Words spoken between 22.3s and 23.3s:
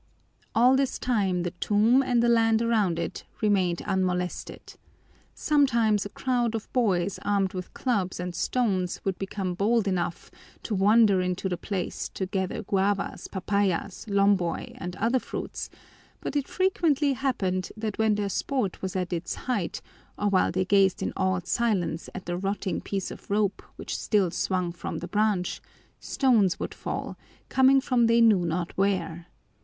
rotting piece of